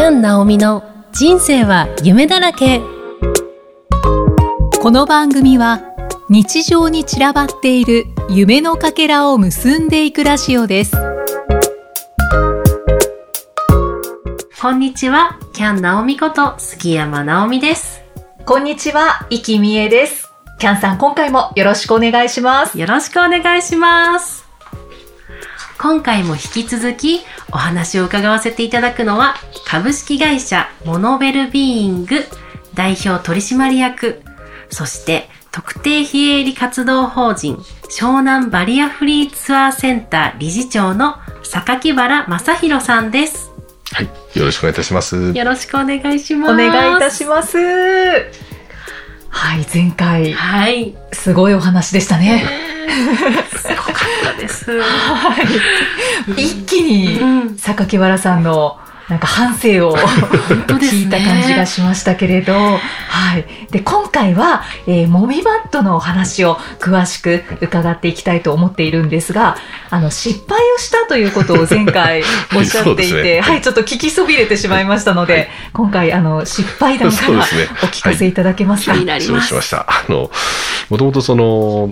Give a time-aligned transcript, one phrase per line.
[0.00, 0.82] キャン・ナオミの
[1.12, 2.80] 人生は夢だらけ。
[4.80, 5.82] この番組は
[6.30, 10.96] 日常に散らばっている夢のかけらを結んでいくラジオです。
[14.58, 18.00] こんにちはキャン・ナオミこと杉山直美です。
[18.46, 20.30] こんにちは、生きみえです。
[20.58, 22.78] キャンさん、今回もよろしくお願いします。
[22.78, 24.39] よろしくお願いします
[25.80, 27.20] 今回も引き続き
[27.52, 29.36] お話を伺わせていただくのは
[29.66, 32.16] 株式会社モノベルビーイング
[32.74, 34.20] 代表取締役
[34.68, 37.56] そして特定非営利活動法人
[37.88, 43.50] 湘南バリアフリーツアーセンター理事長の榊原正弘さんです。
[43.92, 45.32] はい、よろしくお願いいたします。
[45.32, 46.52] よろしくお願いします。
[46.52, 47.58] お願いいたします。
[47.58, 50.94] はい、前回、はい。
[51.12, 52.44] すごいお話でしたね。
[53.60, 54.80] すごかったです。
[54.80, 55.42] は
[56.36, 56.42] い。
[56.42, 57.56] 一気に、うん。
[57.56, 58.78] 榊原さんの、
[59.08, 62.78] なんか反省を聞いた感じがしましたけれど、は
[63.38, 63.44] い。
[63.72, 69.56] で、今回は、えー、もみバットのお話を詳しく伺っていきたいと思っているんですが、
[69.90, 72.22] あの、失敗をしたということを前回
[72.56, 73.40] おっしゃっていて、ね。
[73.40, 77.42] はい、ちょっと聞きそびれてしまいましたので、今回、あの、失敗談からお
[77.86, 78.94] 聞かせいただけますか？
[78.94, 79.86] 気になり失礼ますしました。
[79.88, 80.30] あの、
[80.88, 81.90] もともとその、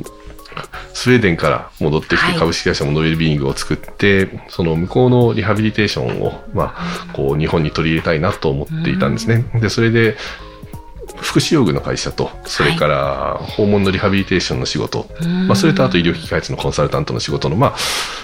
[0.94, 2.32] スウェーデンから戻ってきはい。
[2.34, 9.44] て株式会社モノベルビーイングを作って、その向こうのリハビリテーションを、まあ、こう日本に取り入れたいなと思っていたんですね。
[9.60, 10.16] で、それで、
[11.20, 15.08] 福祉用具の会社と、それから訪問のリハビリテーションの仕事、
[15.46, 17.76] まあ、それとあと医療機器開発のコンサルタントの仕事の、まあ、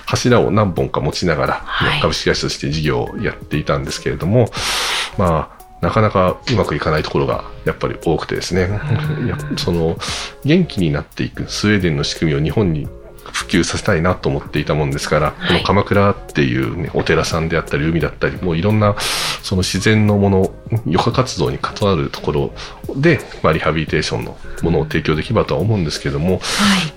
[0.07, 2.01] 柱を何本か持ちながら、はい。
[2.01, 4.51] 株式会社として事業をやっていたんですけれども、
[5.19, 8.69] まあ、なかなかうまくいかないところがやっぱり多くてですね、
[9.57, 9.99] その
[10.45, 12.89] 元気になっていくスウェーデンの仕組みを日本に
[13.33, 15.49] 普及させたいなと思っていたもんですから、はい。
[15.49, 18.95] この鎌倉っていう、ね、お寺さんであったり海だったりもういろんな
[19.43, 20.53] その自然のもの
[20.87, 22.53] 余暇活動に関わるところ
[22.97, 26.41] で、まあ、リハビリテーションのものを提供できればとは思うんですけども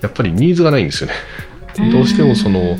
[0.00, 1.14] やっぱりニーズがないんですよね。
[1.92, 2.76] どうしてもその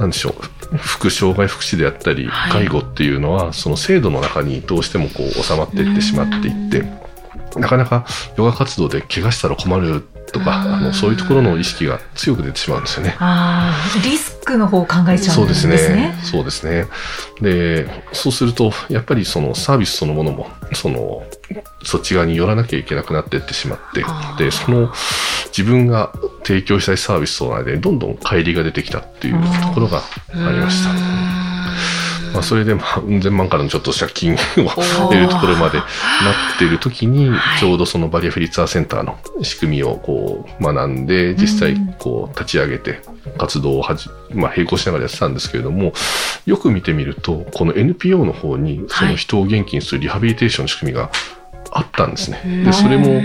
[0.00, 0.76] なんでしょう。
[0.78, 2.52] 副障害福祉であったりはい。
[2.52, 6.84] 介護っていうのはその制度の中にどうしてもこう収まっていってしまっていって
[7.58, 8.06] なかなか
[8.36, 13.16] ヨガ活動で怪我したら困るとかあのそういうところの意識が強く出てしまうんですよね。
[13.18, 15.78] ああ、リスクの方を考えちゃそううんでですね。
[15.78, 16.18] すね。
[16.22, 16.86] そうですね。
[17.40, 21.24] で、そうすると、やっぱりそのサービスそのものも、その、
[21.84, 24.04] そっち側に寄らなきゃいけなくなっていってしまって
[24.42, 24.92] で、その、
[25.46, 26.12] 自分が
[26.44, 30.02] 提供したいサービスとの間にどんどん乖離が出てきたっていうところが
[30.32, 31.49] ありました。
[32.32, 35.86] まあ、それで、まあ、うん千万からのちょっと借金を得るところまでなっ
[36.58, 43.00] ている時にはい、ちょうどそのバリアフリーツアーセンターの仕組みをこう学んで、実際こう立ち上げて
[43.38, 45.92] 活動をはじ、まあ、並行しながらやってたんですけれども、
[46.46, 51.10] よく見てみると、この NPO の方にその人を元気にするリハビリテーションの仕組みが
[51.70, 52.64] あったんですね。
[52.64, 53.22] で、それも、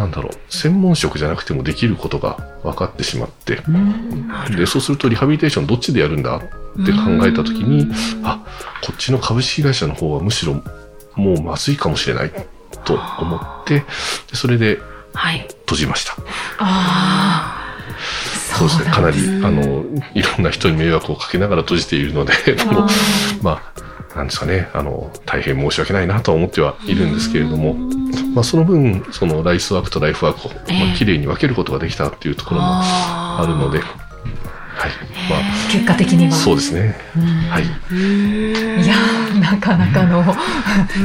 [0.00, 3.60] なんだろう、専門職じゃなくてもできることが分かってしまって、
[4.56, 7.86] で、そうするとリハビリテーションどっちでやるんだって考えたときに、
[8.24, 8.42] あ、
[8.82, 10.62] こっちの株式会社の方はむしろ
[11.16, 12.32] もうまずいかもしれない
[12.84, 13.84] と思って、で
[14.36, 14.78] それで
[15.12, 15.46] はい。
[15.66, 16.14] 閉じました。
[16.58, 18.90] ああ、そうですね。
[18.90, 19.84] かなり、うんあの、
[20.14, 22.32] いろんな人に迷惑をかけながら閉じているので、
[22.72, 22.86] もう
[23.42, 23.80] まあ、
[24.14, 27.74] なんですかね、あの、大変申し訳ないなとは思ってはいるんですけれども、
[28.34, 34.90] まあ、その分、そのライスワークとライフワークを、ええまあ、綺麗に分けることができたっていうところもああるので、はい。
[35.28, 35.36] ま
[35.70, 36.32] 結果的には。
[36.32, 36.96] あ、そうですね。
[37.50, 37.64] はい。
[37.64, 40.24] いやーなかなかの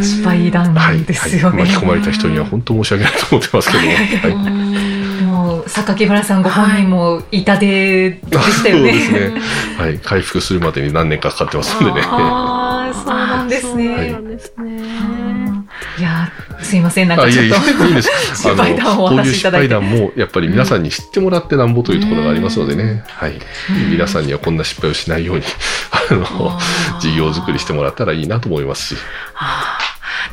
[0.02, 1.04] 失敗談はい。
[1.04, 1.64] ですよね。
[1.64, 3.90] はい巻き込まれた人には本当申し訳ないと思ってますけども。
[3.92, 5.24] はい。
[5.26, 8.94] もう榊原さんご本人も痛手でしたよね。
[9.04, 9.42] そうですね。
[9.78, 10.00] はい。
[10.00, 12.02] 回復するまでに何年かかかってますんでね。
[13.08, 14.12] ああ、そうなんですそうね。
[14.12, 14.82] なんですね。
[15.98, 17.84] いやーすいません、なんかちょっと。
[17.84, 18.10] や、いいです。
[18.32, 23.04] あ失敗談をおこういう失話しいただいて敗談も、やっぱり皆さんに知ってもらってなんぼというところがありますのでね。
[23.08, 23.40] はい。
[23.90, 25.44] 皆さんにはこんな失敗をしないように、
[25.92, 26.60] あの、
[27.00, 29.02] 事業作りしてもらったらいいなと思いますし。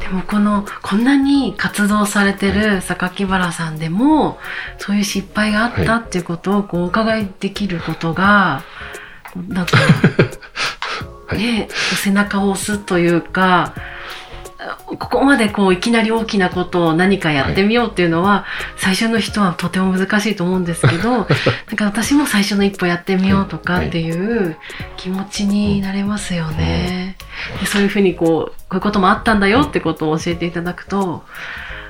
[0.00, 4.38] でもこのこんなに活動されてる榊原さんでも
[4.78, 8.62] そういう失敗があったっていうことをこうお伺いできることが
[9.48, 9.88] なんかはい
[11.32, 13.74] ね背中を押すというか
[14.86, 18.44] ここまでこういきなり大きなことを何かやってみようっていうのは、
[18.76, 21.26] 最初の人はとても難しいと思うんですけど なん
[21.76, 24.56] か私も最初の一歩やってみようとかっていう
[24.96, 27.16] 気持ちになれますよね。
[27.60, 31.24] でそういうふうにこうこういうこともあったんだよってことを教えていただくと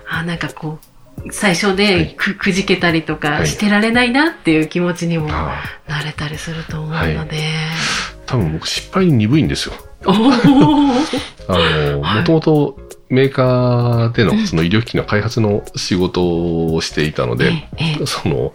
[0.09, 0.93] あなんかこう
[1.31, 3.21] 最初でく,、くじけたりとはい。
[3.21, 7.37] かしてられないなっていう気持ちにもあなれたりすると思うので、
[8.27, 9.75] 多分僕失敗に鈍いんですよ。
[10.07, 12.79] あの、はいもともと
[13.09, 18.55] メーカーでのその医療機器の開発の仕事をしていたので、ええその、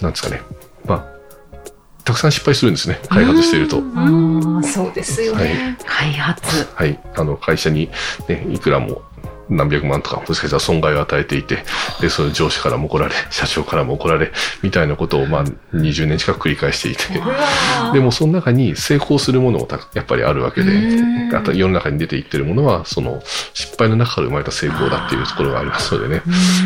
[0.00, 0.40] なんですかね。
[0.86, 1.20] まあ、
[2.04, 2.98] たくさん失敗するんですね。
[3.08, 3.82] 開発していると。
[4.62, 5.76] そうですよね。
[5.84, 6.66] 開発。
[6.74, 6.98] はい。
[7.14, 7.90] あの、会社に
[8.28, 9.02] ね、いくらも
[9.50, 11.64] 何百万とか、もしかしたら損害を与えていて、
[12.00, 14.32] で、その上司からも怒られ、 社長からも怒られ、
[14.62, 15.44] みたいなことを、まあ、
[15.74, 17.20] 20年近く繰り返していて
[17.92, 23.22] でも、その中に成功するものもたやっぱりあるわけでうん、あと世の中に出ていってるものは、その、
[23.54, 26.22] 失敗の中から生まれた成功だっていうところがありますのでね。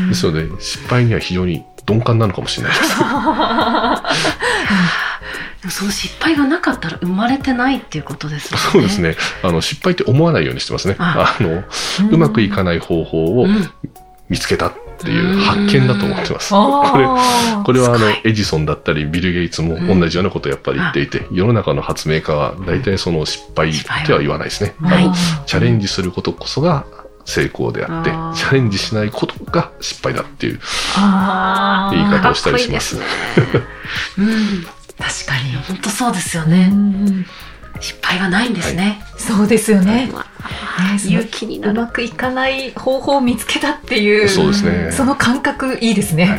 [0.09, 2.95] ですので、失敗には非常に鈍感なのかもしれないです。
[5.70, 8.64] その失敗がなかったら生まれてないっていうことですよね。
[8.72, 9.16] そうですね。
[9.43, 10.96] あの、失敗って思わないようにしてますね。
[10.99, 11.64] ああの、
[12.11, 13.70] うまくいかない方法をうん
[14.28, 16.50] 見つけたっていう発見だと思ってます。
[16.55, 17.06] これ、
[17.64, 23.72] これはあのエジソンだったり、ビル・ゲイツも同じようなことをやっぱり言っていて、世の中の発明家は大体その失敗
[24.06, 24.75] とは言わないですね。
[24.82, 25.14] あの
[25.46, 26.84] チャレンジすることこそが
[27.25, 30.61] 成功であってチャレンジしないことが失敗だっていう
[31.93, 32.96] 言い方をしたりします。
[32.96, 33.62] いいですね。
[34.19, 34.66] うん。
[34.99, 35.56] 確かに。
[35.67, 36.69] 本当そうですようね。
[36.69, 37.26] ん
[37.81, 39.02] 失敗がないんですね。
[39.17, 40.08] そうですよね。
[40.12, 40.26] まね
[40.94, 41.73] あその勇気になる。
[41.73, 44.93] うまくいかない方法を見つけたっていう、そうですね。
[44.93, 46.38] その感覚いいですね。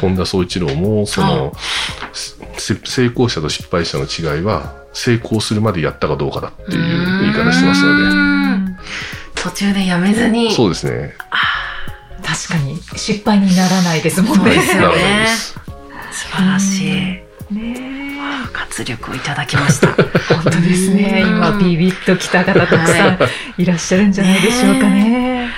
[0.00, 1.52] 本田宗一郎も、その、
[2.12, 8.44] せ成功者と失敗者の違いは、成功するまでやったかどうかだっていう言い方してますので、うん
[9.34, 10.52] 途中でやめずに。
[10.52, 11.14] そうですね。
[12.22, 14.52] 確かに失敗にならないですもんね。
[16.10, 16.90] 素晴らしい。
[17.54, 17.93] ね
[18.54, 19.88] 活力をいただきました。
[19.88, 19.92] え
[20.34, 21.22] 本当ですね。
[21.24, 23.18] うん今ビビッときた方たくさん
[23.58, 25.50] いらっしゃるんじゃないでしょうかね。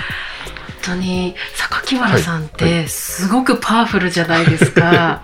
[0.85, 4.81] 本当に榊原さんっはいはてすごくパワフルじゃないですか。
[4.91, 5.21] は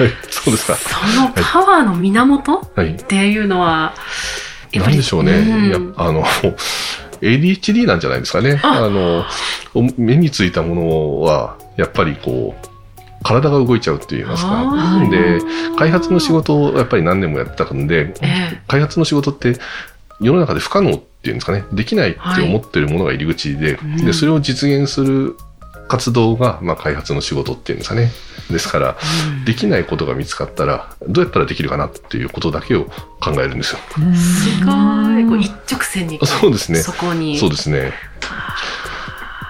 [0.00, 0.76] い、そうですか。
[0.76, 2.92] そのパワーの源はい。
[2.92, 3.94] っていうのは、
[4.72, 5.38] やっぱりなんでしょうね。
[5.40, 6.24] んいや、あの、
[7.20, 8.58] ADHD なんじゃないですかね。
[8.62, 9.24] ああの、
[9.74, 12.71] お目についたものは、やっぱりこう、
[13.22, 15.08] 体が動いちゃうって言いますか。
[15.10, 15.40] で、
[15.76, 19.56] 開発の仕事をやっぱり何年もやってたんで、え開発の仕事って
[20.20, 25.36] 世の中で不可能っていうんですかね、できないって思ってるものが入り口で、うんで、それを実現する
[25.88, 28.10] 活動が、まあ、開発の仕事っていうんですかね。
[28.50, 28.96] ですから、
[29.28, 32.84] うんできないことが見つかったら、どうやったらできるかなっていうことだけを
[33.20, 33.78] 考えるんですよ。
[34.14, 35.24] すごい。
[35.26, 37.38] こう一直線にそうですねそこに。
[37.38, 37.92] そうですね。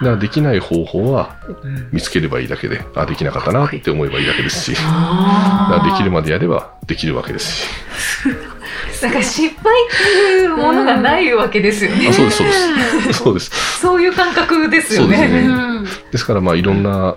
[0.03, 7.67] だからできない方法はうん見つければいいだけで、あ、できなかったなって思えばいいだけですし、だできるまでやればできるわけですし。
[9.01, 12.07] だから失敗っていうものがないわけですよね。
[12.09, 13.13] あそうです、そうです。
[13.13, 13.79] そうです。
[13.79, 15.17] そういう感覚ですよね。
[15.17, 15.51] ですねう
[15.81, 17.15] んですから、まあ、いろんな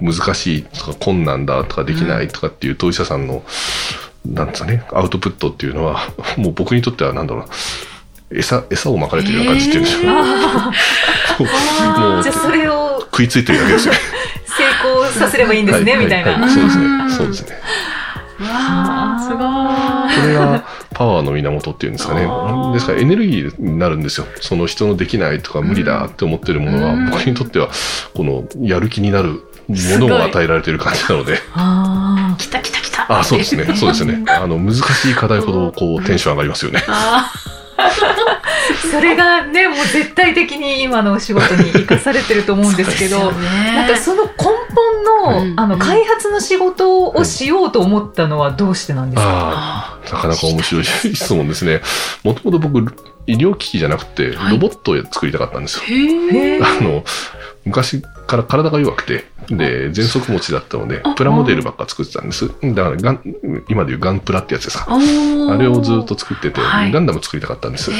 [0.00, 3.42] 難しいとか困難だとかできないとかっていう当事者さんの、
[4.26, 6.00] なんですかね、アウトプットっていうのは、
[6.36, 7.48] もう僕にとってはなんだろうな、
[8.30, 10.02] 餌、餌をまかれてるような感じっていうんでしょう。
[10.06, 10.72] あ
[11.38, 14.00] もうーじゃあそれを食いついてるだけですよね。
[14.44, 16.32] 成功させればいいんですね、はいみたいな。
[16.32, 17.14] ははそうですうんね。
[17.14, 17.56] そうですね。
[18.40, 18.48] うわ
[19.16, 19.38] あ、すごい。
[19.38, 20.64] これが
[20.94, 22.28] パワーの源っていうんですかね。
[22.74, 24.26] ですからエネルギーになるんですよ。
[24.40, 27.68] その人のできないとか無理だって思ってるものは、うん僕にとっては、
[28.14, 29.42] このやる気になるも
[30.08, 31.38] のを与えられてる感じなので。
[31.54, 33.18] あ来た来た来た。
[33.20, 33.64] あ、そうですね。
[33.76, 34.22] そうですね。
[34.28, 36.84] あの、難しい課題ほど、こう、テンション上がりますよね。
[36.88, 37.58] あー
[38.90, 44.30] それがね、もう絶対的に今のお仕事に生かされてると思うんですけど、ねなんかその根
[44.74, 51.82] 本の,、うんあの開発の仕事をしようと思ったのはどうしてなんですか、ああ、なかなか面白い質問ですね。
[52.24, 52.78] もともと僕、
[53.26, 55.84] 医療機器じゃなくて、はいロボットを作りたかったんですよ。
[55.84, 56.56] へえ。
[56.56, 57.04] へーあの、
[57.64, 62.46] 昔から体が弱くて、で、喘息持ちだったのであ、プラモデルばっか作ってたんです。
[62.46, 63.22] だからガン、
[63.68, 64.86] 今でいうガンプラってやつですか。
[64.88, 67.90] あれをずっと作ってて、はいガンダム作りたかったんです。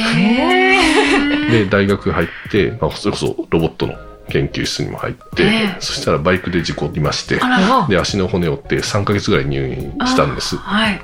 [1.50, 3.94] で、大学入って、まあ、それこそロボットの
[4.28, 7.40] 研究室にも入って、ええそしたらバイクで事故りまして。
[7.88, 10.56] で、足の骨を折って3ヶ月ぐらい入院したんです。
[10.56, 11.00] はい。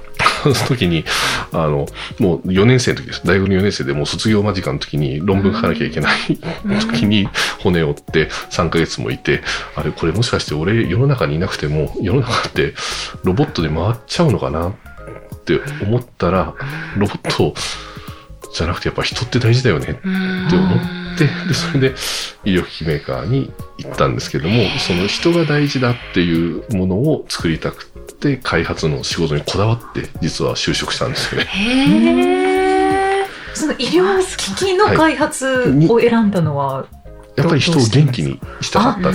[0.53, 1.05] その時に、
[1.53, 1.87] あの、
[2.19, 3.23] もう4年生の時です。
[3.25, 6.39] 大学の4年生でもう卒業間近の時に論文書かなきゃいけない
[6.81, 7.29] 時に
[7.61, 9.43] 骨を折って3ヶ月もいて、
[9.77, 12.75] あれ、これもしかして俺世の中にいなくても、世の中って
[13.23, 14.75] ロボットで回っちゃうのかなっ
[15.45, 16.55] て思ったら、
[16.97, 17.55] ロボット
[18.55, 20.01] じゃなくてやっぱ人って大事だよねって
[20.57, 21.95] 思って、で、それで
[22.45, 31.49] 医療機器メーカーに行ったんですけども、その人が大事だっていうものを作りたくて、開発の仕事にこだわって、実は就職したんですよね。
[33.55, 36.87] その医療機器の開発を選んだのは、
[37.37, 39.11] やっぱり人を元気にしたかった。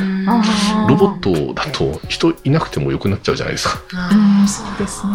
[0.88, 3.80] ロボットだと人いなくても良くなっちゃうじゃないですか。
[4.48, 5.14] そうですね。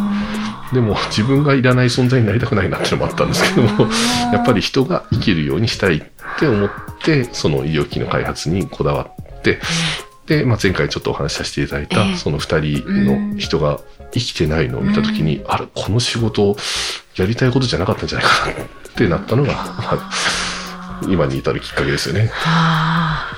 [0.73, 3.89] でも自分がいらない存在になりたくないなっていうのもあったんですけども、
[4.33, 6.03] やっぱり人が生きるようにしたいっ
[6.39, 6.71] て思っ
[7.03, 9.61] て、その医療機器の開発にこだわって、
[10.27, 13.81] で、まあ、前回ちょっとお話しさせていただいた、ええその二人の人が
[14.13, 16.57] 生きてないのを見たときに、あれ、この仕事、
[17.17, 18.57] やりたいことじゃなかったんじゃないかなっ
[18.95, 20.11] てなったのが、まあ、
[21.09, 22.31] 今に至るきっかけですよね。
[22.45, 23.33] あ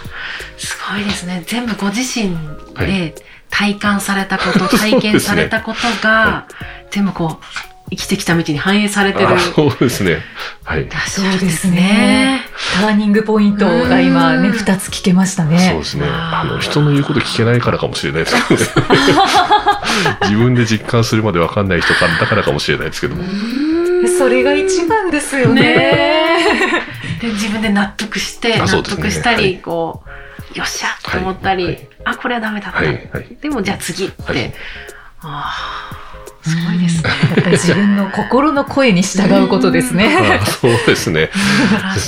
[0.58, 1.44] すごいですね。
[1.46, 2.34] 全部ご自身
[2.74, 3.14] はで
[3.50, 6.46] 体感されたこと、 体験されたことが、
[6.90, 7.44] 全部こう、
[7.90, 9.28] 生きてきた道に反映されてる。
[9.28, 10.18] あそうですね。
[10.64, 10.88] はい。
[11.06, 12.40] そうですすねね。。
[12.80, 15.70] ターニングポイントが今ね、うん二つ聞けましたね。
[15.70, 16.06] そうですね。
[16.08, 18.68] あの、人の言うこと聞けないからかもしれないですけどね。
[20.22, 23.22] 自分で実感するまで分かんない人からだからかもしれないですけども。
[24.18, 26.75] それが一番ですよね。
[27.56, 29.58] 分で納得して、納得したり、はい。
[29.60, 30.02] こ
[30.54, 32.80] う、よっしゃと思ったり、あ、これはダメだった。
[33.40, 34.22] でもじゃあ次って。
[34.22, 34.54] はい。
[35.20, 35.52] あ
[35.92, 36.05] あ、
[36.46, 37.10] すごいですね。
[37.10, 40.06] やっぱり自分の心の声に従うことですね。
[40.40, 41.30] あーそうですね。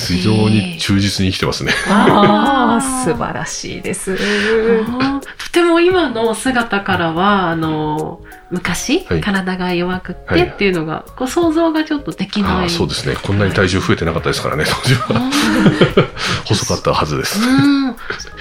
[0.08, 1.72] 非常に忠実に生きてますね。
[1.88, 4.16] ああ、素晴らしいです。
[4.16, 12.52] とても今の姿からは、あの、昔、はい体が弱くはいてっていうのが、こう想像がちょっとできない。
[12.52, 13.16] ああ、そうですね。
[13.16, 15.30] こんなに体重増えてなかったですからね、当時は。
[16.46, 17.40] 細かったはずです。
[17.40, 17.96] うん。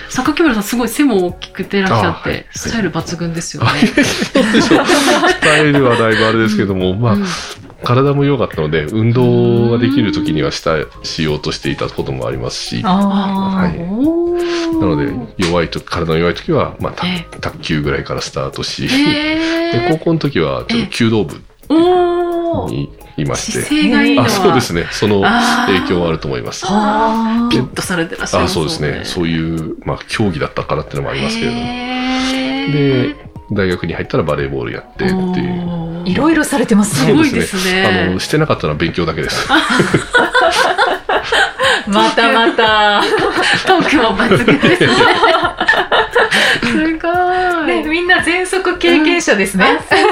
[0.10, 3.70] 榊原さんすごい背も大きくてらっしゃって、スタイル抜群ですよね。
[3.88, 4.70] ス
[5.42, 7.26] タイルはだいぶあれですけども、まあ、うん。
[7.84, 13.80] 体も良かったので、運動ができる時にはした、しようとしていたこともありますし、はい。
[13.80, 14.48] おー。
[14.86, 21.42] ので、弱いと体の弱い時は、まあ、卓球ぐらいからスタートし、へ で、高校の時は、ちょっと弓道部
[22.70, 24.28] にいまして、姿勢がいいのは。
[24.28, 24.88] あ、そうですね。
[24.92, 25.22] その
[25.68, 26.66] 影響はあると思います。
[26.68, 29.02] あピッとされてらっしゃいあそうですね。
[29.04, 31.62] そういう、まあ、競技だったからっていうのもありますけれども。
[31.62, 33.16] へで、
[33.52, 35.14] 大学に入ったらバレーボールやってっていう。
[36.04, 37.12] ーいろいろされてますね。
[37.12, 39.48] すごいですねあの、してなかったのは勉強だけです。
[41.88, 43.02] またまた。
[43.66, 44.90] トークも抜群ですね。
[46.62, 47.86] すごね、い。
[47.86, 49.66] みんな全速経験者ですね。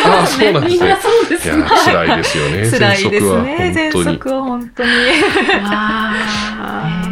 [0.05, 1.57] あそうなんですねみんなそうですね。
[1.57, 2.71] いや、辛いですよね。
[2.71, 3.71] 辛いですはね。
[3.73, 4.17] 全本当に。
[4.17, 4.89] 速は本当に。
[5.63, 7.04] わー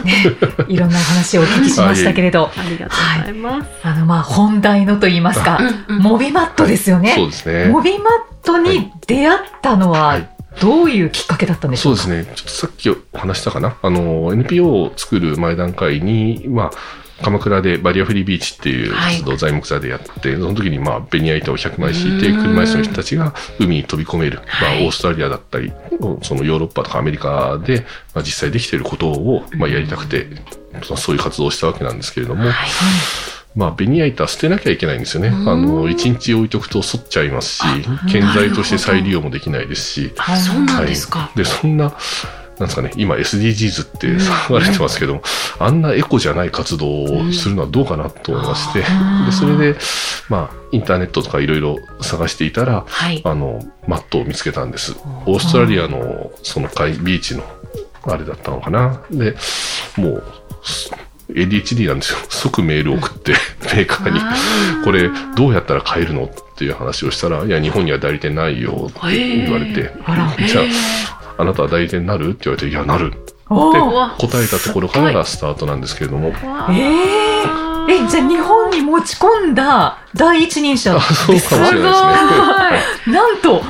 [0.00, 0.24] ね
[0.68, 3.70] いろんなお話をお聞きしましたけれど、 ありがとうございます。
[3.82, 7.14] あの、まあ、本題のと言いますか、モビマットですよね。
[7.16, 7.66] そうですね。
[7.66, 8.08] モビマッ
[8.44, 10.28] トに出会ったのは、はい
[10.60, 12.34] どういうきっかけだったんでしょうか、そうですね。
[12.34, 13.76] ちょっとさっきお話したかな？
[13.80, 16.70] あの、NPO を作る前段階に、まあ、
[17.22, 24.40] 鎌倉でバリアフリービーチっていう活動を材木座でやって、その時にまあ、ベニヤ板を100枚敷いて、うん車椅子の人たちが海に飛び込める。
[24.60, 25.72] まあ、はいオーストラリアだったり、
[26.22, 27.84] そのヨーロッパとかアメリカで、
[28.14, 30.26] まあ、実際できていることを、まあ、やりたくて、
[30.96, 32.54] そういう活動をしたわけなんですけれども、はい。
[33.54, 35.28] まあ、ベニヤ板捨てなきゃいけないんですよね。
[35.28, 37.64] うんあの、一日置いとくと反っちゃいますし、
[38.10, 41.18] 建材として再利用もできないですし、あ、そうなんですか。
[41.20, 41.92] はい、で、そんな、
[42.60, 45.22] なんですかね、今 SDGs って騒がれてますけども、
[45.58, 49.78] あんなエコじゃない活動をするのはどうかなと思いまして、うんで、それで、
[50.28, 53.22] まあ、インターネットとかいろいろ探していたら、はい。
[53.24, 54.94] あの、マットを見つけたんです。
[55.24, 57.44] オーストラリアの、その海、ビーチの、
[58.02, 59.02] あれだったのかな。
[59.10, 59.34] で、
[59.96, 60.24] もう、
[61.30, 62.18] ADHD なんですよ。
[62.28, 63.32] 即メールを送って、
[63.74, 64.20] メーカーに。
[64.84, 66.30] これ、どうやったら買えるの？
[66.60, 70.64] っていう話をしたら、いや、日本には代理店ないよって言われて、あら じゃあ、
[71.40, 72.30] あなたは代理店になる？
[72.30, 73.12] って言われて、いや、なる。
[73.14, 82.10] って答えたところからがスタートなんですけれども、えー、え、じゃあ日本に持ち込んだ第一人者あそうかもしれないですね。
[82.12, 82.70] は
[83.08, 83.10] い。
[83.10, 83.54] なんと、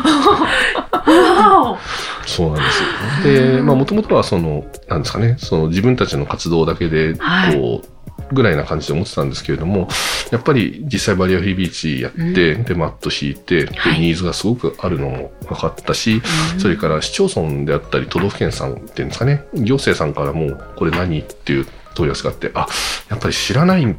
[0.92, 1.78] わ
[2.26, 3.56] そうなんですよ。
[3.56, 7.54] で、まあ、もともとはその、なんですかね、その自分たちの活動だけで、はい。
[7.56, 7.88] こう、
[8.32, 9.88] ぐらいな感じで思ってたんですけれども、
[10.30, 14.00] やっぱり実際バリアフリービーチやって、で、マット敷いて、ではい。
[14.00, 16.22] ニーズがすごくあるのも分かったし、
[16.58, 22.66] それから市町村であったり都道府県さんっていうんですかね、行政さんからも、これ何っていう問い合わせがあって、あ、
[23.08, 23.94] やっぱり知らないっ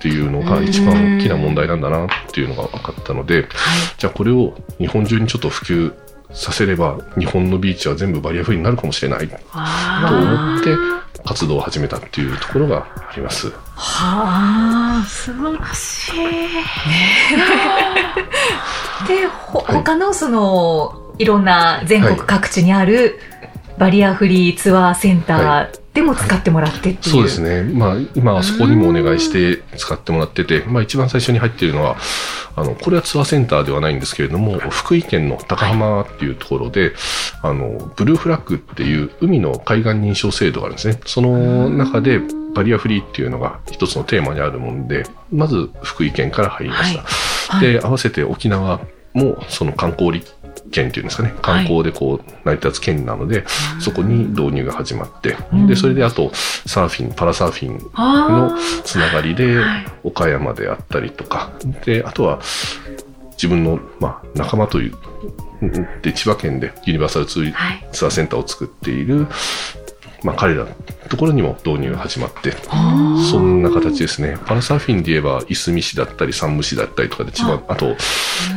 [0.00, 3.48] ていうのが一番大きな問題なんだなっていうのが分かったので、
[3.98, 5.94] じゃあこれを日本中にちょっと普及
[6.32, 13.50] させれば、日本のビーチは全部バリアフリーになるかもしれないと思って活動を始めたっていうところがあります。
[13.74, 15.04] はあ。
[15.06, 16.14] 素晴らしい。
[19.08, 23.18] で、ほはい他のその、いろんな全国各地にある
[23.78, 27.02] バリアフリーツアーセンターでも使ってもらってっていう。
[27.02, 27.64] そうですね。
[27.64, 31.96] まあ、今はそこにもお願いして使ってもらってて、まあ一番最初に入っているのは、
[32.54, 36.92] あの、これはツアーセンターではないんですけれども、福井県の高浜っていうところで、
[37.42, 41.00] あの、ブルーフラッグっていう海の海岸認証制度があるんですね。
[41.04, 42.20] その中で、
[42.54, 47.02] バリアフリーっていうのが一つのテーマにあるもんで、まず福井県から入りました。
[47.02, 47.08] はい
[47.60, 48.80] で、合わせて沖縄
[49.14, 50.32] もその観光立
[50.70, 51.34] 県っていうんですかね。
[51.42, 53.44] 観光でこう成り立つ県なので、
[53.80, 55.66] そこに導入が始まって、うん。
[55.66, 59.86] でそれであとサーフィンパラサーフィンのあつながりではい。
[60.04, 61.50] 岡山であったりとか。
[61.84, 62.40] であとは
[63.32, 64.94] 自分の、まあ、仲間という
[65.62, 65.72] うん
[66.02, 67.54] で千葉県でユニバーサルツー
[67.90, 69.26] ツアーセンターを作っている、
[70.22, 70.70] まあ、彼らの
[71.08, 72.52] ところにも導入が始まって
[73.30, 74.36] そんな形ですね。
[74.46, 77.96] パラサーフィンで言えばいすみ市だったり山武市だったりとかで千葉あと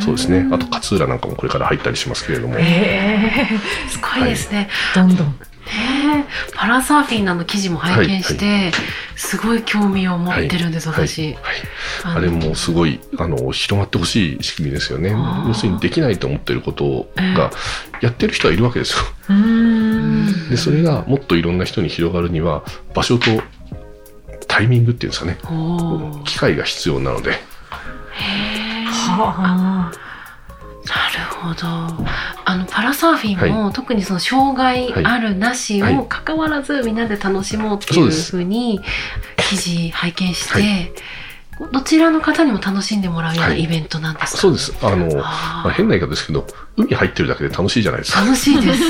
[0.03, 0.47] そうですね。
[0.51, 2.55] あと勝浦なんかもこれから入ったりしますけれども。
[2.57, 3.47] へ
[3.89, 4.69] すごいですね。
[4.93, 5.35] ーどんどん。
[6.55, 8.71] パラサーフィンのあの記事も拝見して、
[9.15, 11.07] すごい興味を持ってるんです、はい。
[11.07, 11.33] 私。
[11.33, 11.37] はい。
[12.03, 15.15] あれもすごいあの広まってほしい仕組みですよね。
[15.47, 17.51] 要するにできないと思ってることが
[18.01, 19.03] やってる人はいるわけですよ。
[20.49, 23.25] でそれがもっといろんな人に広がるには場所と
[24.47, 25.37] タイミングっていうんですかね。
[26.25, 27.31] 機会が必要なので。
[27.31, 30.11] へえはあ。
[30.85, 31.67] なるほど。
[32.43, 35.97] あのパラサーフィンも、特にその障害あるなしはい。
[35.97, 38.81] を関わらずみんなで楽しもうっていうふうに
[39.37, 40.93] 記事拝見して、
[41.59, 43.63] はどちらの方にも楽しんでもらうようなはい。
[43.63, 44.73] イベントなんですか、そうです。
[44.81, 45.69] あの、まあー。
[45.69, 46.45] あ、変な言い方ですけど
[46.75, 48.21] 海入ってるだけで楽しいじゃないですか。
[48.21, 48.81] 楽しいです。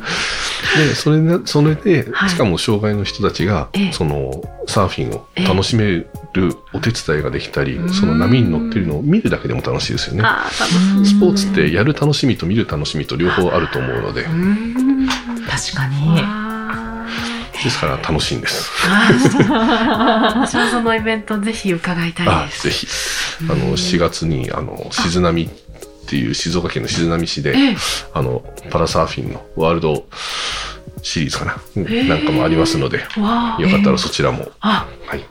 [0.76, 2.30] うんでそれでそれで、はい。
[2.30, 3.92] しかも障害の人たちが、ええ。
[3.92, 6.08] そのサーフィンを楽しめる
[6.72, 10.24] お手伝いができたり、ええその波に乗ってるのを見るだけでも楽しいですよね。
[11.04, 14.24] スポーツってやる楽しみと見る楽しみと両方あると思うので。
[14.24, 15.08] うん。
[15.48, 16.20] 確かに。
[16.20, 16.48] わ
[17.64, 18.70] ですから楽しいんです。
[18.88, 22.62] 私もそのイベントぜひ伺いたいあです。
[22.64, 22.86] ぜひ。
[23.50, 25.48] あの4月にあの静波
[26.08, 27.76] っていう静岡県の静波市でええ。
[28.14, 30.06] あのパラサーフィンのワールド
[31.02, 35.24] シリーズかな、えなんかもありますのでよかったらそちらも、あはい、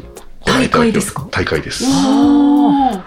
[0.45, 1.27] 大会ですか？
[1.31, 1.83] 大会です。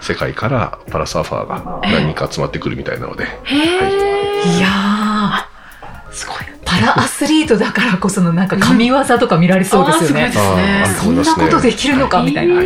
[0.01, 4.59] 世界からパラサーファーが何人か集まってくるみたいなので、へえ、い。
[4.59, 5.47] や
[6.11, 6.35] すごい。
[6.37, 10.25] ー、パラアスリートだからこそのなんか神業とか見られそうですよね。
[10.25, 10.99] あーすね。
[11.03, 12.61] そんなことできるのかみたいな。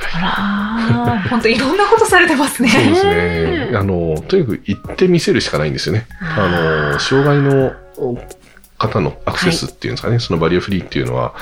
[0.00, 2.68] あら、本当いろんなことされてますね。
[2.68, 3.76] そうですへね。
[3.76, 6.06] あのとにかく行ってみせるしかないんですよね。
[6.20, 7.74] あの障害の
[8.78, 11.34] 方のアクセスっていうんですかね、そのバリアフリーっていうのは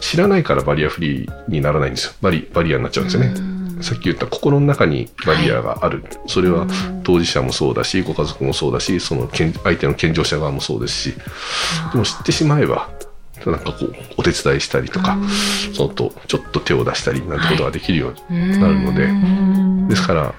[0.00, 2.12] 知らないからバリアフリーにならないんですよ。
[2.22, 3.82] バリバリアになっちゃうんですよね、うん。
[3.82, 6.70] さっき言った心の中にバリアがある、それはうん。
[7.02, 11.14] 当事者もそうだしご家族もそうだしその健相手の健常者側もそうですし。
[11.92, 12.88] でも知ってしまえば
[13.50, 15.18] なんかこうお手伝いしたりとか、
[15.74, 19.04] そのとちょっと手を出したりなんてことができるように、なるので。
[19.04, 19.88] うん。
[19.88, 20.34] ですから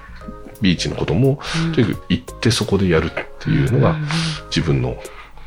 [0.62, 1.38] ビーチのことも
[1.74, 4.06] とにかく行ってそこでやるっていうのがうん。
[4.46, 4.96] 自分の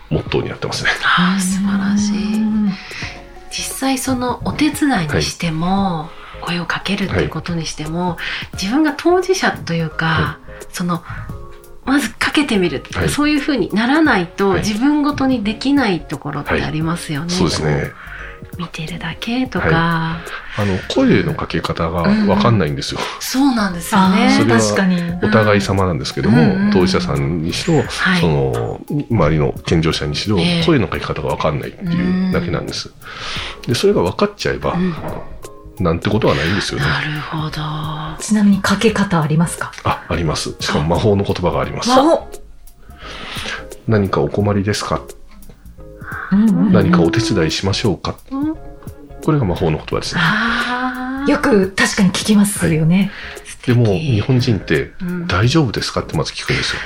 [0.09, 0.91] モットーになってますね。
[1.03, 2.35] あー素晴らしい。
[2.35, 2.71] うん。
[3.51, 6.09] 実際そのお手伝いにしても、
[6.41, 8.17] 声をかけるっていうことにしても、
[8.53, 10.37] 自分が当事者というか、は
[10.71, 11.03] その
[11.89, 17.29] まずかけてみる、はいそういうふうにならないと、はい自分ごとにできないところってありますよね。
[17.31, 17.91] そうですね。
[18.57, 20.19] 見てるだけとか、
[20.57, 22.99] あの声のかけ方がわかんないんですよ。
[23.19, 24.27] そうなんですよあね。
[24.27, 25.01] ーそれは確かに。
[25.23, 32.91] お互い様なんですけども、うんうん当事者さんにしろ、はいその周りの健常者にしろ、ええ声のかけ方がわかんないっていうだけなんです。
[33.65, 34.93] でそれが分かっちゃえば、うん
[35.79, 36.85] なんてことはないんですよね。
[36.85, 37.51] なるほど。
[38.21, 39.71] ちなみにかけ方ありますか？
[39.83, 40.55] あ、あります。
[40.59, 41.89] しかも魔法の言葉があります。
[41.91, 42.27] お
[43.87, 45.01] 何かお困りですか？
[46.31, 48.17] うんうん何かお手伝いしましょうか？
[48.31, 48.55] うん
[49.23, 50.21] これが魔法の言葉ですね。
[51.27, 53.11] よく確かに聞きますよね。
[53.65, 56.01] でも、素敵日本人って、うん大丈夫ですか？
[56.01, 56.81] ってまず聞くんですよ。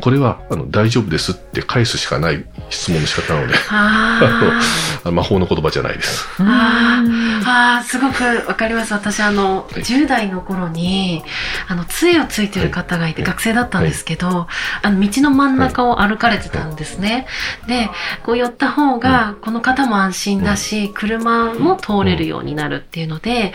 [0.00, 3.54] これは、あの、大丈夫ですって返すしかない質問の仕方なので、
[5.12, 6.26] 魔法の言葉じゃないです。
[6.38, 7.42] あー。
[7.44, 8.94] あーすごくわかります。
[8.94, 9.82] 私あの、はい。
[9.82, 11.22] 10代の頃に
[11.68, 13.30] あの杖をついてる方がいて、はい。
[13.30, 14.46] 学生だったんですけど、
[14.82, 17.26] あの道の真ん中を歩かれてたんですね、
[17.66, 17.90] で
[18.24, 23.52] こう寄った方がこの方も安心だし、車も通れるようになるっていうので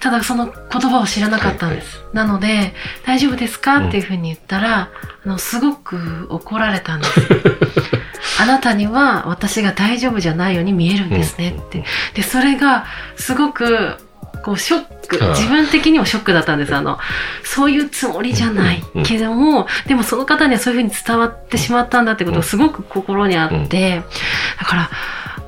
[0.00, 2.74] ただその言葉を知らなかったんです、なので
[3.06, 4.88] 「大丈夫ですか?」っていうふうに言ったら、
[5.24, 7.20] あのすごく怒られたんです
[8.40, 11.84] あなたには私が大丈夫じゃないように見えるんですねって。
[12.14, 12.84] で、それが
[13.16, 13.96] すごく、
[14.44, 16.74] こう、ショック、自分的にもショックだったんです。
[16.74, 16.98] あの、
[17.44, 24.02] そういうつもりじゃないうんけども、でもその方にはそういうふうに伝わってしまったんだってことがすごく心にあって、
[24.58, 24.88] だから、あ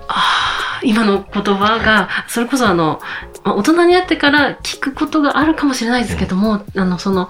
[0.08, 3.00] あ、今の言葉が、それこそあの、
[3.42, 7.28] まあ大人になってから聞くことがあるかもしれないですけども、あの、その、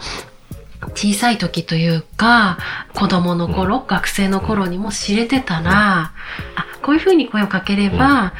[0.94, 2.58] 小さい時というか、
[2.94, 6.12] 子供の頃、学生の頃にも知れてたら、
[6.56, 8.32] あ、こういうふうに声をかければ、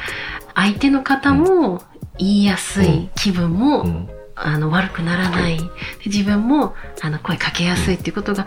[0.53, 1.81] 相手の方も
[2.17, 4.09] 言いやすい気分うもん。
[4.37, 5.65] あの悪くならない、で
[6.07, 8.45] 自分もあの声かけやすいっていうことが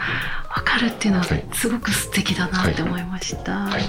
[0.54, 1.44] 分かるっていうのははい。
[1.54, 3.82] すごく素敵だなって思いました、はい。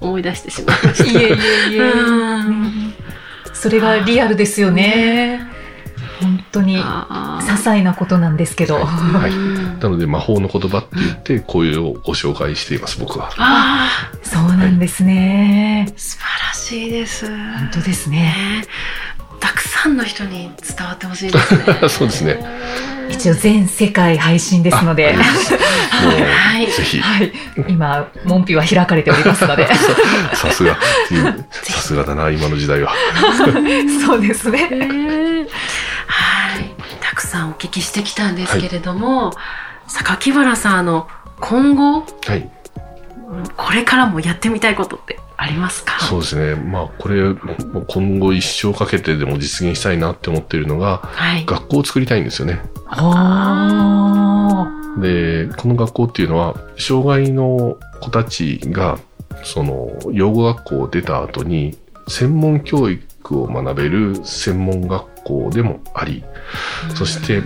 [0.00, 1.10] 思い出してしまいました。
[1.10, 1.80] いえいえいえ。
[1.80, 2.94] うん。
[3.52, 5.40] それがリアルですよね。
[5.40, 5.47] 本
[6.58, 8.76] 当に些細なことなんですけど。
[8.84, 9.30] はい。
[9.30, 9.78] うん。
[9.78, 13.30] なので魔法の言葉って言って、こういうのをご紹介しています、僕は。
[13.36, 15.86] あそうなんですね。
[15.88, 15.98] ー。
[15.98, 17.26] 素晴らしいです。
[17.26, 18.18] 本当ですね。
[18.18, 18.64] ね。
[19.40, 21.64] たくさんの人に伝わってほしいですね。
[21.88, 22.38] そうですね。
[23.08, 26.66] 一応全世界配信ですので、もはい。
[26.66, 27.32] うぜひ、はい、
[27.68, 29.66] 今門扉は開かれておりますので、
[30.34, 30.76] さすが、
[31.52, 32.92] さすがだな、今の時代は。
[34.04, 34.68] そうですね。
[37.28, 39.32] さんお聞きしてきたんですけれども、
[39.86, 41.06] 榊原さん、あの、
[41.40, 42.50] 今後、はい。
[43.56, 46.00] これからもやってみたいことってありますか？
[46.00, 46.54] そうですね。
[46.54, 47.34] まあ、これ、
[47.86, 51.44] 今後一生かけてでも実現したいなって思ってるのが、はい。
[51.44, 52.60] 学校を作りたいんですよね。
[52.86, 54.66] あ
[55.00, 58.98] で、この学校っていうのは、障害の子たちが、
[59.44, 61.76] その、養護学校を出た後に、
[62.08, 66.24] 専門教育を学べる専門学校でもあり、
[66.94, 67.42] そして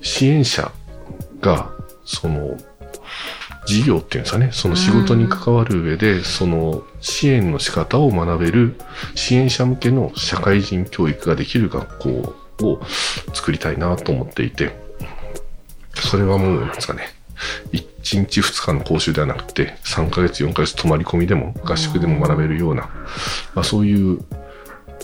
[0.00, 0.70] 支援者
[1.40, 1.70] が、
[2.04, 2.56] その、
[3.66, 8.76] 事業っていうんですかね、その仕事に関わる上で、その支援の仕方を学べる
[9.14, 12.34] 支援者向けの社会人教育ができる学校
[12.66, 12.80] を
[13.34, 14.74] 作りたいなと思っていて、
[15.94, 17.08] それはもう、なんですかね、
[17.72, 22.88] 1日2日の講習ではなくて、3ヶ月、4ヶ月泊まり込みでも、合宿でも学べるような、
[23.54, 24.20] まあ、そういう、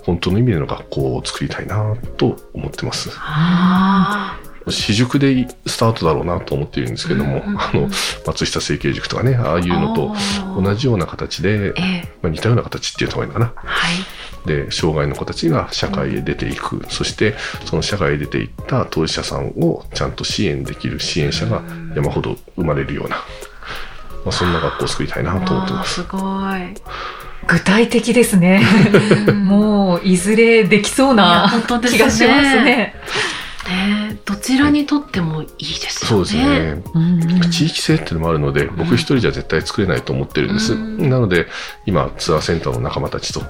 [0.05, 3.11] 本当の意味での学校を作りたいなと思ってます。
[3.15, 7.89] あ私塾でスタートだろうなと思っているんですけども、うんうんうんあの、
[8.27, 10.15] 松下整形塾とかね、ああいうのと
[10.61, 13.53] 同じような形でえ、えまあ、似たような形っていうのがいいのかな。
[13.57, 14.49] はい。
[14.49, 16.85] で、障害の子たちが社会へ出ていく。
[16.89, 21.63] そして、その社会へ出ていった当事者さんをちゃんと支援できる支援者が
[21.95, 23.23] 山ほど生まれるような、ま
[24.27, 25.95] あ、そんな学校を作りたいなと思ってます。
[25.95, 26.75] すごい。
[27.47, 28.63] 具体的ですね。
[29.33, 32.65] もういずれできそうな気がしますね。
[32.65, 32.95] ね
[34.27, 36.21] どちらにとってもいいですよね。
[36.21, 36.83] そうですね。
[36.95, 40.73] うん地域性っていうのもあるので、僕一人じゃ絶対作れないと思ってるんです。
[40.73, 41.47] うんなので、
[41.87, 43.43] 今、ツアーセンターの仲間たちと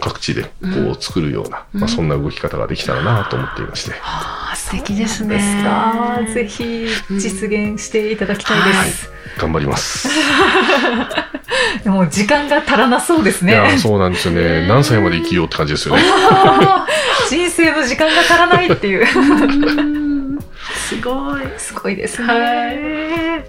[0.00, 3.92] 各地でこうんう作るような、うんまあ、そんな動き方ができたらなと思っていまして。
[4.02, 5.36] あー素敵ですね。
[5.36, 6.20] ですか。
[6.32, 6.86] ぜひ
[7.18, 9.10] 実現していただきたいです。
[9.38, 10.08] 頑張ります。
[11.84, 13.52] でも時間が足らなそうですね。
[13.52, 14.66] いや、そうなんですよね。
[14.66, 16.02] 何歳まで生きようって感じですよね。
[17.28, 19.06] 人生の時間が足らないっていう。
[19.16, 20.00] うん
[20.90, 21.42] すごい。
[21.56, 23.44] すごいですはね。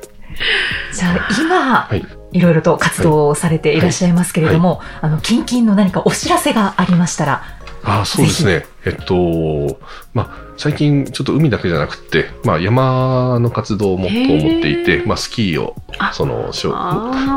[0.94, 2.06] じゃあ今、はい。
[2.34, 7.44] いろいろと活動をされていらっしゃいますけれども、あの、近々の何かお知らせがありましたら、
[7.84, 8.66] あそうですね。
[8.86, 9.80] えっと、
[10.14, 15.08] まあ、最近ちょっと海だけじゃなくて、まあ、山の活動をもっと思っていへて、ー。
[15.08, 16.52] まあ、スキーをあ、その、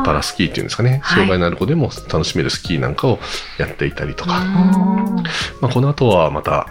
[0.04, 1.16] パラスキーっていうんですかね、はい。
[1.16, 3.18] 障害のある子でも楽しめるスキーなんかを
[3.58, 5.22] やっていたりとか、うん。
[5.60, 6.66] まあ、この後はまた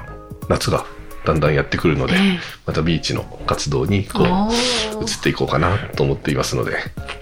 [0.49, 0.85] 夏が
[1.25, 2.39] だんだんやってくるので、ええ。
[2.65, 6.71] またビーチの活動にこう、移っていこうかなと思っていますので、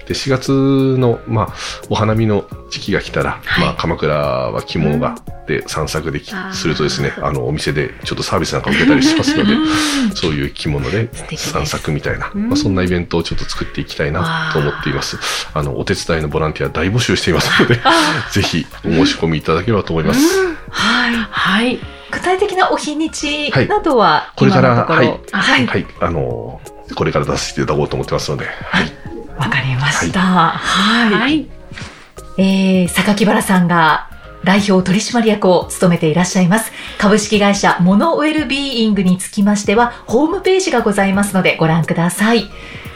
[0.07, 0.51] で、4月
[0.97, 1.53] の、まあ、
[1.89, 3.65] お花見の時期が来たら、はい。
[3.65, 5.15] まあ、鎌倉は着物が、
[5.47, 9.55] で散策できするとですね、あの、お店でちょっとサービスなんか受けたりしますので、
[10.15, 12.47] そういう着物で散策みたいな、うん。
[12.49, 15.17] まあ、そんなイベントをちょっと作っていきたいなと思っています。
[15.53, 17.79] あの、お手伝いのボランティア大募集していますので、
[18.31, 20.21] ぜひお申し込みいただければと思います。
[20.69, 21.15] はい。
[21.15, 22.00] はい。
[22.21, 25.65] 具体的なお日にちはいなどは、これからはいはい。
[25.65, 26.61] はい、あの、
[26.95, 28.91] これから出させていただこうと思ってますので、はい。
[29.37, 30.19] わかりました。
[30.19, 31.13] はい。
[31.13, 31.49] はい。
[32.37, 34.10] えー、榊原さんが
[34.43, 42.49] 代表取締役を務めていらっしゃいます株式会社モノウェルビーイングにつきましてはホームページがございますのでご覧ください。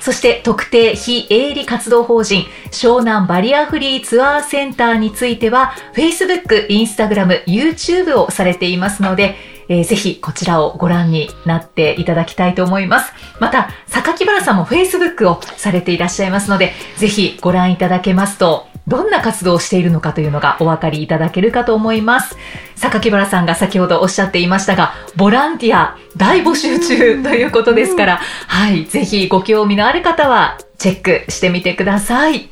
[0.06, 9.36] そして特定非営利活動法人湘南バリアフリーツアーセンターについては Facebook、Instagram、YouTube をされていますので、
[9.68, 13.14] えーぜひこちらをご覧になっていただきたいと思います。
[13.40, 22.38] また、榊原さんも Facebook をされていらっしゃいますので、ぜひご覧いただけますと、どんな活動をしているのかというのがお分かりいただけるかと思います。
[22.76, 32.50] 榊原さんが先ほどおっしゃっていましたが、ボランティア大募集中ということですから、はい、ぜひご興味のある方はチェックしてみてください。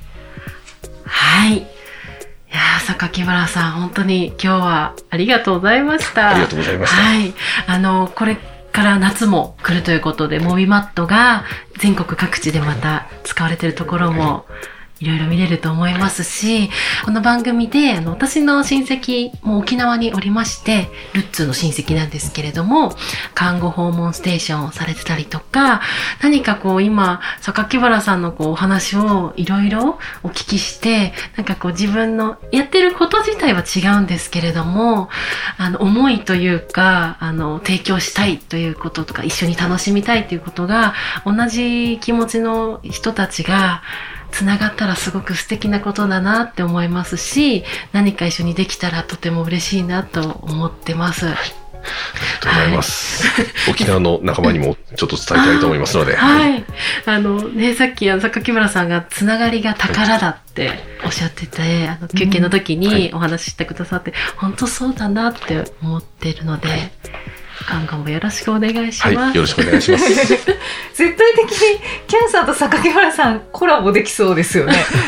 [1.05, 1.57] はい。
[1.57, 1.61] い
[2.55, 6.29] やー、榊原さん、本当に今日はありがとうございました。
[6.29, 7.01] ありがとうございました。
[7.01, 7.33] はい。
[7.67, 8.37] あの、これ
[8.71, 11.45] から夏も来るということで、モビマットが
[11.77, 14.72] 全国各地でまた使われているところもい
[15.03, 16.69] いろいろ見れると思いますし、
[17.03, 22.95] この番組で、あの、私の親戚も沖縄におりまして、ルッツの親戚なんですけれども、
[23.35, 25.81] 看護訪問ステーションをされてたりとか、
[26.21, 35.09] 何かこう今、榊原さんのこうお話をいろいろお聞きして、なんかこう自分のやってること自体は違うんですけれども、
[35.57, 40.93] あの、思いというか、あの、提供したいということとか、一緒に楽しみたいということが、
[41.25, 43.81] 同じ気持ちの人たちが、
[44.33, 51.27] つながったらすごく素敵なことだなって思いますし、何か一緒にできたらとても嬉しいなと思ってます。
[51.27, 51.43] ありが
[52.41, 53.23] とうございます。
[53.69, 56.15] 沖縄の仲間にもちょっと伝えたいと思いますので。
[56.17, 56.65] はい。
[57.05, 66.91] あのね、さっき榊村さんがつながりが宝だっておっしゃってて、あの休憩の時にお話ししてくださって、本当そうだなって思ってるので、
[67.69, 69.15] 今後もよろしくお願いします。
[69.15, 70.05] はい、よろしくお願いします。
[70.15, 70.37] 絶
[70.95, 74.73] 対的にキャンさんと榊原さんコラボできそうですよね。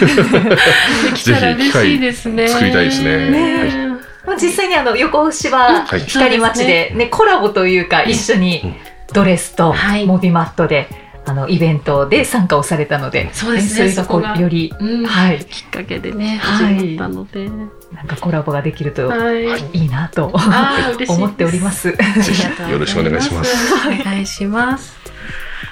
[1.04, 2.48] できたら嬉しいですね。
[2.48, 3.88] ぜひ機会作りたいですねね
[4.26, 8.76] まあ実際にあの横芝はい光町でねコラボというか一緒に
[9.14, 10.88] ドレスとはいモビマットで
[11.28, 17.50] あのイベントで参加をされたので、そうですねそれがこそこがうよりうんはいきっかけでね、はい始まったので。
[17.94, 19.46] なんかコラボができるとはい。
[19.74, 21.92] いいなとあー嬉しいです思っております。
[21.92, 23.74] ぜ ひよろしくお願いします。
[23.88, 24.96] お願いします。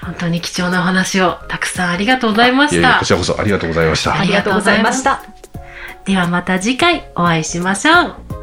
[0.01, 3.05] 本当に貴重なお話をたくさんありがとうございましたいやいやこ。
[3.05, 4.19] ちらこそありがとうございました。
[4.19, 5.21] ありがとうございました。
[6.05, 7.93] ではまた次回お会いしましょ
[8.39, 8.42] う。